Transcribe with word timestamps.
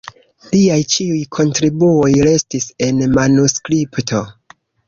Liaj 0.53 0.77
ĉiuj 0.93 1.19
kontribuoj 1.37 2.09
restis 2.31 2.67
en 2.89 3.07
manuskripto. 3.19 4.27